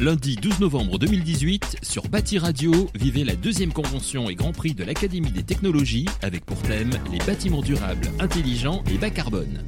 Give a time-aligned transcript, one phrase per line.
[0.00, 4.84] Lundi 12 novembre 2018, sur Bâti Radio, vivez la deuxième convention et Grand Prix de
[4.84, 9.64] l'Académie des technologies avec pour thème les bâtiments durables, intelligents et bas carbone.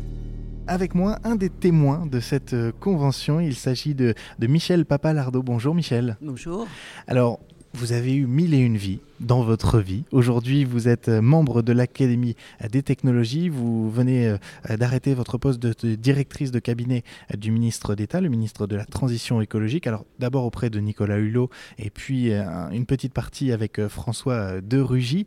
[0.69, 5.43] Avec moi, un des témoins de cette euh, convention, il s'agit de, de Michel Papalardo.
[5.43, 6.17] Bonjour Michel.
[6.23, 6.69] Bonjour.
[7.09, 7.41] Alors,
[7.73, 10.05] vous avez eu mille et une vies dans votre vie.
[10.13, 12.37] Aujourd'hui, vous êtes euh, membre de l'Académie
[12.71, 13.49] des technologies.
[13.49, 18.29] Vous venez euh, d'arrêter votre poste de, directrice de cabinet euh, du ministre d'État, le
[18.29, 19.87] ministre de la Transition écologique.
[19.87, 25.27] Alors, d'abord auprès de Nicolas Hulot et puis une petite partie avec François de Rugy.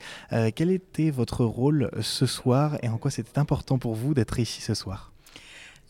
[0.56, 4.62] quel était votre rôle ce soir et en quoi c'était important pour vous d'être ici
[4.62, 5.13] ce soir?
[5.13, 5.13] euh,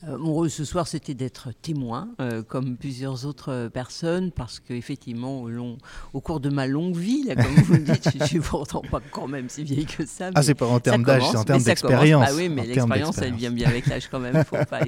[0.08, 5.44] mon rôle ce soir, c'était d'être témoin, euh, comme plusieurs autres euh, personnes, parce qu'effectivement,
[5.44, 5.78] au,
[6.14, 9.00] au cours de ma longue vie, là, comme vous le dites, je suis pourtant pas
[9.12, 10.32] quand même si vieille que ça.
[10.36, 12.26] Ah, c'est pas en termes d'âge, c'est en termes d'expérience.
[12.28, 14.82] Ah oui, mais l'expérience, elle vient bien avec l'âge quand même, faut pas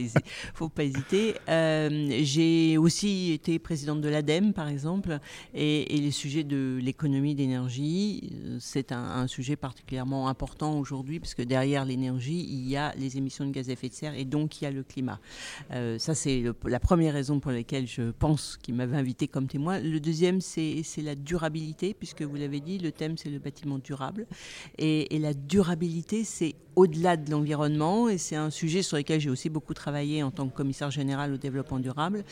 [0.53, 1.35] faut pas hésiter.
[1.47, 5.19] J'ai aussi été présidente de l'ADEME, par exemple,
[5.53, 11.33] et, et les sujets de l'économie d'énergie, c'est un, un, sujet particulièrement important aujourd'hui, parce
[11.33, 14.25] que derrière l'énergie, il y a les émissions de gaz à effet de serre, et
[14.25, 15.04] donc il y a le climat.
[15.71, 19.79] Euh, ça, c'est la première raison pour laquelle je pense qu'il m'avait invité comme témoin.
[19.79, 24.27] Le deuxième, c'est la durabilité, puisque vous l'avez dit, le thème, c'est le bâtiment durable.
[24.77, 29.49] Et, la durabilité, c'est au-delà de l'environnement, et c'est un sujet sur lequel j'ai aussi
[29.49, 32.25] beaucoup travaillé en tant que commissaire général au développement durable.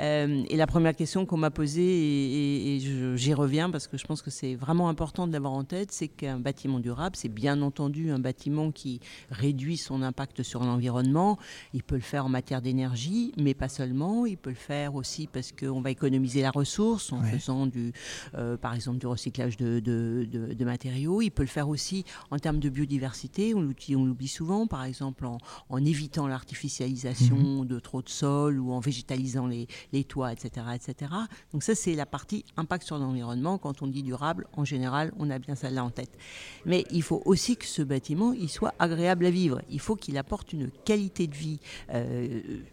[0.00, 4.06] Euh, et la première question qu'on m'a posée, et, et j'y reviens parce que je
[4.06, 7.60] pense que c'est vraiment important de l'avoir en tête, c'est qu'un bâtiment durable, c'est bien
[7.60, 11.38] entendu un bâtiment qui réduit son impact sur l'environnement.
[11.74, 14.26] Il peut le faire en matière d'énergie, mais pas seulement.
[14.26, 17.92] Il peut le faire aussi parce qu'on va économiser la ressource en faisant du,
[18.34, 21.22] euh, par exemple, du recyclage de, de, de, matériaux.
[21.22, 23.54] Il peut le faire aussi en termes de biodiversité.
[23.54, 27.66] On l'oublie souvent, par exemple en, en évitant l'artificialisation mhm.
[27.66, 31.12] de trop de sol ou en végétalisant les, les toits, etc., etc.
[31.52, 33.58] Donc ça, c'est la partie impact sur l'environnement.
[33.58, 36.16] Quand on dit durable, en général, on a bien ça là en tête.
[36.64, 39.60] Mais il faut aussi que ce bâtiment, il soit agréable à vivre.
[39.68, 41.60] Il faut qu'il apporte une qualité de vie
[41.92, 41.97] euh,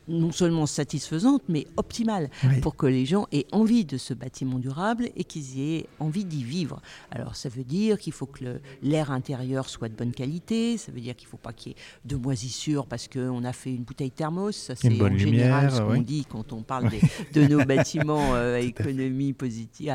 [0.07, 2.29] non seulement satisfaisante, mais optimale,
[2.61, 6.43] pour que les gens aient envie de ce bâtiment durable et qu'ils aient envie d'y
[6.43, 6.81] vivre.
[7.11, 11.01] Alors ça veut dire qu'il faut que l'air intérieur soit de bonne qualité, ça veut
[11.01, 13.83] dire qu'il ne faut pas qu'il y ait de moisissures parce qu'on a fait une
[13.83, 16.89] bouteille thermos, ça c'est en général ce qu'on dit quand on parle
[17.33, 19.89] de nos bâtiments euh, à économie positive,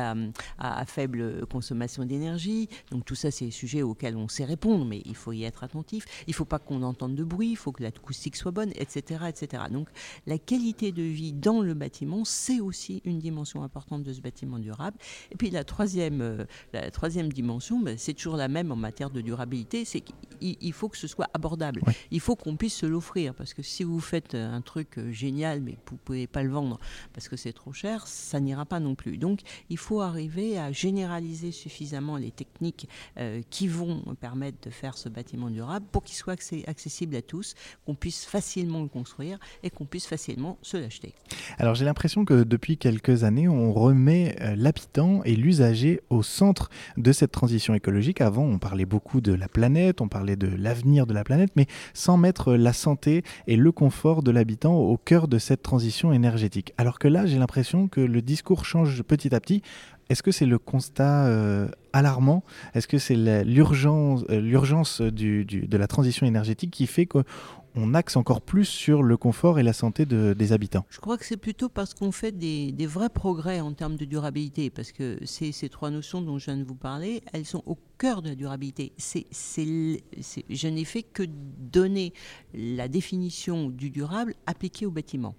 [0.57, 2.69] à, faible consommation d'énergie.
[2.91, 5.63] Donc tout ça c'est des sujets auxquels on sait répondre, mais il faut y être
[5.63, 6.05] attentif.
[6.27, 9.20] Il ne faut pas qu'on entende de bruit, il faut que l'acoustique soit bonne, etc.
[9.29, 9.63] etc.
[9.71, 9.89] Donc
[10.25, 14.59] la qualité de vie dans le bâtiment, c'est aussi une dimension importante de ce bâtiment
[14.59, 14.97] durable.
[15.31, 19.09] Et puis la troisième, euh, la troisième dimension, ben, c'est toujours la même en matière
[19.09, 21.81] de durabilité, c'est qu'il faut que ce soit abordable.
[22.11, 25.11] Il faut qu'on puisse se l'offrir, parce que si vous faites euh, un truc euh,
[25.11, 26.79] génial, mais vous ne pouvez pas le vendre
[27.13, 29.17] parce que c'est trop cher, ça n'ira pas non plus.
[29.17, 32.87] Donc il faut arriver à généraliser suffisamment les techniques
[33.49, 36.33] qui vont permettre de faire ce bâtiment durable pour qu'il soit
[36.67, 37.55] accessible à tous,
[37.85, 39.10] qu'on puisse facilement le construire
[39.63, 41.13] et qu'on puisse facilement se l'acheter.
[41.57, 46.69] Alors j'ai l'impression que depuis quelques années, on remet euh, l'habitant et l'usager au centre
[46.97, 48.21] de cette transition écologique.
[48.21, 51.67] Avant, on parlait beaucoup de la planète, on parlait de l'avenir de la planète, mais
[51.93, 56.73] sans mettre la santé et le confort de l'habitant au cœur de cette transition énergétique.
[56.77, 59.61] Alors que là, j'ai l'impression que le discours change petit à petit.
[60.09, 62.43] Est-ce que c'est le constat euh, alarmant?
[62.73, 67.19] Est-ce que c'est l'urgence, euh, l'urgence de la transition énergétique qui fait que
[67.75, 71.25] on axe encore plus sur le confort et la santé des habitants Je crois que
[71.25, 75.69] c'est plutôt parce qu'on fait des, vrais progrès en termes de durabilité, parce que ces,
[75.69, 78.93] trois notions dont je viens de vous parler, elles sont au cœur de la durabilité.
[78.97, 82.13] Je n'ai fait que donner
[82.53, 85.35] la définition du durable appliquée au bâtiment.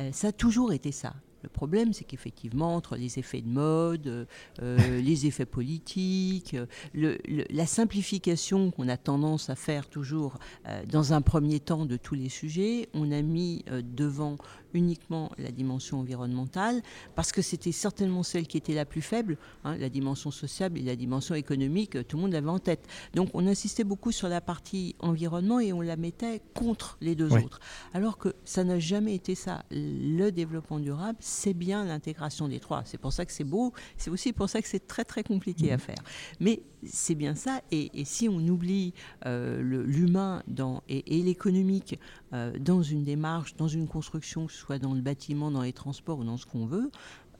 [0.00, 1.14] Euh, ça a toujours été ça.
[1.44, 4.24] Le problème, c'est qu'effectivement, entre les effets de mode, euh,
[4.62, 6.56] euh, les effets politiques,
[6.94, 7.18] le,
[7.50, 12.14] la simplification qu'on a tendance à faire toujours euh, dans un premier temps de tous
[12.14, 13.62] les sujets, on a mis
[13.94, 14.38] devant
[14.72, 16.82] uniquement la dimension environnementale,
[17.14, 20.82] parce que c'était certainement celle qui était la plus faible, hein, la dimension sociale et
[20.82, 22.86] la dimension économique, tout le monde l'avait en tête.
[23.14, 27.32] Donc on insistait beaucoup sur la partie environnement et on la mettait contre les deux
[27.34, 27.60] autres.
[27.92, 29.62] Alors que ça n'a jamais été ça.
[29.70, 32.82] Le développement durable, c'est bien l'intégration des trois.
[32.84, 35.72] C'est pour ça que c'est beau, c'est aussi pour ça que c'est très très compliqué
[35.72, 35.80] à mmh.
[35.80, 36.02] faire.
[36.40, 38.92] Mais c'est bien ça, et, si on oublie
[39.26, 40.42] euh, l'humain
[40.88, 41.98] et, et l'économique
[42.32, 46.24] euh, dans une démarche, dans une construction, soit dans le bâtiment, dans les transports ou
[46.24, 46.90] dans ce qu'on veut,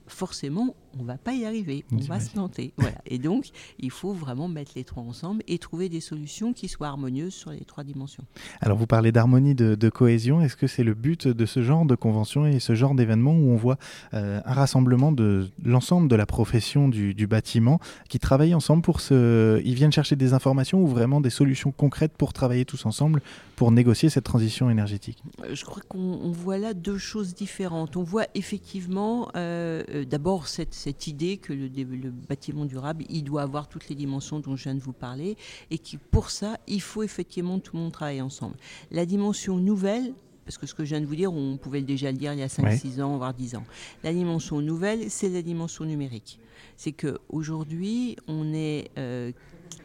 [0.07, 2.73] forcément, on va pas y arriver, on va se planter.
[2.85, 2.97] Voilà.
[3.07, 3.49] Et donc,
[3.79, 7.51] il faut vraiment mettre les trois ensemble et trouver des solutions qui soient harmonieuses sur
[7.51, 8.23] les trois dimensions.
[8.61, 10.41] Alors, vous parlez d'harmonie, de, cohésion.
[10.41, 13.49] Est-ce que c'est le but de ce genre de convention et ce genre d'événement où
[13.49, 13.77] on voit
[14.13, 17.79] euh, un rassemblement de l'ensemble de la profession du, bâtiment
[18.09, 19.61] qui travaillent ensemble pour se...
[19.63, 23.21] Ils viennent chercher des informations ou vraiment des solutions concrètes pour travailler tous ensemble
[23.55, 25.23] pour négocier cette transition énergétique?
[25.43, 27.97] Euh, Je crois qu'on voit là deux choses différentes.
[27.97, 33.23] On voit effectivement euh, euh, d'abord cette, cette, idée que le, le, bâtiment durable, il
[33.23, 35.37] doit avoir toutes les dimensions dont je viens de vous parler
[35.71, 38.55] et que pour ça, il faut effectivement tout le monde travailler ensemble.
[38.91, 40.13] La dimension nouvelle,
[40.45, 42.39] parce que ce que je viens de vous dire, on pouvait déjà le dire il
[42.39, 43.63] y a 5-6 ans, voire 10 ans.
[44.03, 46.39] La dimension nouvelle, c'est la dimension numérique.
[46.77, 49.31] C'est qu'aujourd'hui, on est euh,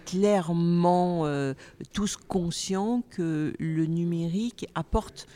[0.05, 1.55] clairement euh,
[1.93, 5.27] tous conscients que le numérique apporte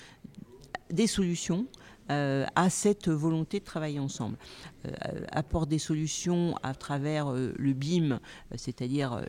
[0.91, 1.67] des solutions
[2.09, 4.37] à cette volonté de travailler ensemble.
[4.85, 8.21] Euh, apporte des solutions à travers euh, le BIM,
[8.57, 9.25] c'est-à-dire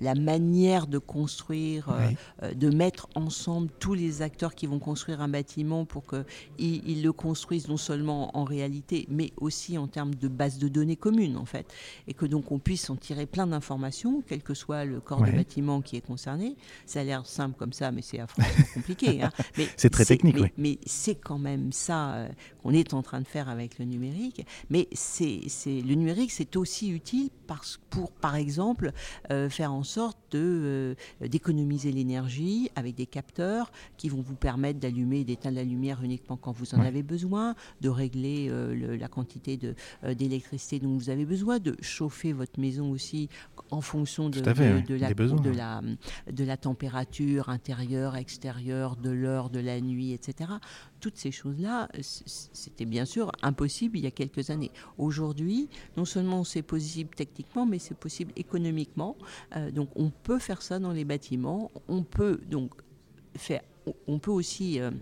[0.00, 1.94] la manière de construire,
[2.42, 6.24] de mettre ensemble tous les acteurs qui vont construire un bâtiment pour qu'ils
[6.58, 10.96] ils le construisent non seulement en réalité, mais aussi en termes de base de données
[10.96, 11.72] communes, en fait,
[12.08, 15.32] et que donc on puisse en tirer plein d'informations, quel que soit le corps du
[15.32, 16.56] bâtiment qui est concerné.
[16.86, 19.22] Ça a l'air simple comme ça, mais c'est affreusement compliqué.
[19.22, 19.30] Hein.
[19.76, 22.28] C'est très technique, mais, mais c'est quand même ça euh,
[22.62, 24.46] qu'on est en train de faire avec le numérique.
[24.70, 28.92] Mais le numérique, c'est aussi utile parce, pour, par exemple,
[29.30, 34.80] euh, faire en sorte de, euh, d'économiser l'énergie avec des capteurs qui vont vous permettre
[34.80, 38.50] d'allumer et d'éteindre la lumière uniquement quand vous en avez besoin, de régler
[38.98, 39.58] la quantité
[40.02, 43.28] d'électricité dont vous avez besoin, de chauffer votre maison aussi
[43.70, 45.82] en fonction de, de, la, de, la,
[46.30, 50.50] de la température intérieure, extérieure, de l'heure, de la nuit, etc.
[51.04, 54.70] Toutes ces choses-là, c'était bien sûr impossible il y a quelques années.
[54.96, 55.68] Aujourd'hui,
[55.98, 59.14] non seulement c'est possible techniquement, mais c'est possible économiquement.
[59.54, 61.70] Euh, donc on peut faire ça dans les bâtiments.
[61.88, 62.72] On peut donc
[63.36, 63.60] faire,
[64.06, 64.92] on peut aussi euh,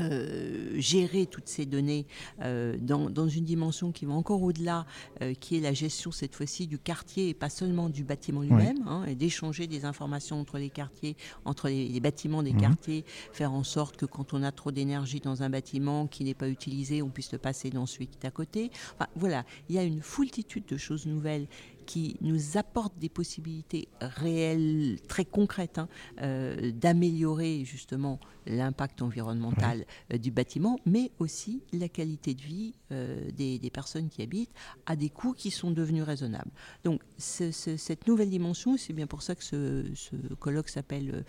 [0.00, 2.06] euh, gérer toutes ces données
[2.42, 4.86] euh, dans, dans, une dimension qui va encore au-delà,
[5.22, 8.84] euh, qui est la gestion cette fois-ci du quartier et pas seulement du bâtiment lui-même,
[8.86, 12.60] hein, et d'échanger des informations entre les quartiers, entre les, bâtiments des mhm.
[12.60, 16.34] quartiers, faire en sorte que quand on a trop d'énergie dans un bâtiment qui n'est
[16.34, 18.70] pas utilisé, on puisse le passer dans celui qui est à côté.
[18.94, 21.46] Enfin, voilà, il y a une foultitude de choses nouvelles
[21.84, 25.88] qui nous apporte des possibilités réelles, très concrètes, hein,
[26.20, 33.30] euh, d'améliorer justement l'impact environnemental euh, du bâtiment, mais aussi la qualité de vie euh,
[33.32, 34.52] des, personnes qui habitent
[34.86, 36.50] à des coûts qui sont devenus raisonnables.
[36.84, 41.24] Donc cette nouvelle dimension, c'est bien pour ça que ce, colloque s'appelle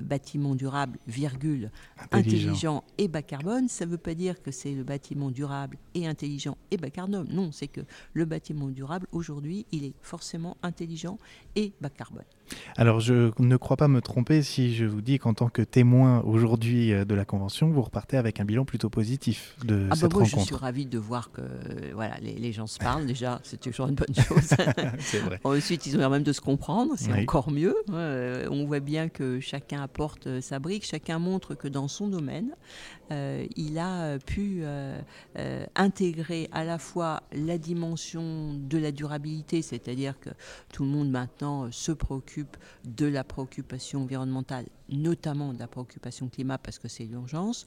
[0.00, 1.70] bâtiment durable, virgule,
[2.12, 2.82] intelligent.
[2.96, 3.68] et bas carbone.
[3.68, 7.26] Ça ne veut pas dire que c'est le bâtiment durable et intelligent et bas carbone.
[7.30, 7.82] Non, c'est que
[8.14, 11.18] le bâtiment durable aujourd'hui il est forcément intelligent
[11.56, 12.24] et bas carbone.
[12.76, 16.22] Alors, je ne crois pas me tromper si je vous dis qu'en tant que témoin
[16.22, 19.96] aujourd'hui euh, de la convention, vous repartez avec un bilan plutôt positif de ah bah
[19.96, 20.42] cette moi, rencontre.
[20.42, 21.42] Je suis ravi de voir que
[21.94, 23.06] voilà, les, gens se parlent.
[23.06, 24.54] Déjà, c'est toujours une bonne chose.
[24.98, 25.40] c'est vrai.
[25.44, 26.94] Ensuite, ils ont l'air même de se comprendre.
[26.96, 27.74] C'est encore mieux.
[27.90, 30.86] Euh, on voit bien que chacun apporte euh, sa brique.
[30.86, 32.50] Chacun montre que dans son domaine,
[33.56, 34.62] il a pu
[35.74, 40.30] intégrer à la fois la dimension de la durabilité, c'est-à-dire que
[40.72, 41.90] tout le monde maintenant se
[42.84, 47.64] de la préoccupation environnementale, notamment de la préoccupation climat parce que c'est l'urgence,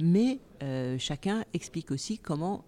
[0.00, 2.64] mais euh, chacun explique aussi comment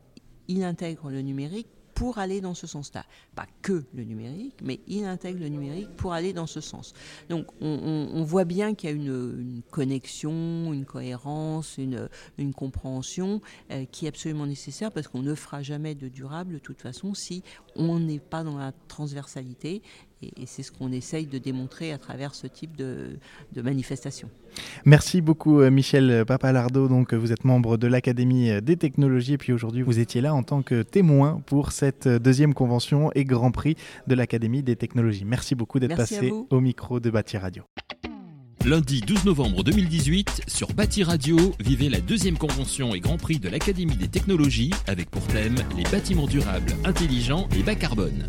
[0.48, 1.68] il intègre le numérique
[1.98, 3.04] pour aller dans ce sens-là.
[3.34, 6.94] Pas que le numérique, mais il intègre le numérique pour aller dans ce sens.
[7.28, 13.40] Donc on, voit bien qu'il y a une, connexion, une cohérence, une, une compréhension
[13.72, 17.14] euh, qui est absolument nécessaire parce qu'on ne fera jamais de durable de toute façon
[17.14, 17.42] si
[17.74, 19.82] on n'est pas dans la transversalité
[20.22, 23.18] et, c'est ce qu'on essaye de démontrer à travers ce type de,
[23.52, 24.28] de manifestation.
[24.84, 26.88] Merci beaucoup euh, Michel Papalardo.
[26.88, 30.42] Donc vous êtes membre de l'Académie des technologies et puis aujourd'hui vous étiez là en
[30.42, 35.24] tant que témoin pour cette deuxième convention et Grand Prix de l'Académie des technologies.
[35.24, 37.62] Merci beaucoup d'être passé au micro de Bâti Radio.
[38.64, 43.48] Lundi 12 novembre 2018, sur Bâti Radio, vivez la deuxième convention et Grand Prix de
[43.48, 48.28] l'Académie des technologies avec pour thème les bâtiments durables, intelligents et bas carbone.